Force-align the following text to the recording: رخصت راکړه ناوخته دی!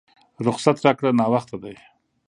رخصت 0.47 0.77
راکړه 0.85 1.11
ناوخته 1.19 1.57
دی! 1.63 1.75